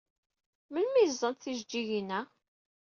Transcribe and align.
Melmi 0.71 0.97
ay 1.01 1.11
ẓẓant 1.19 1.41
tijeǧǧigin-a? 1.43 2.19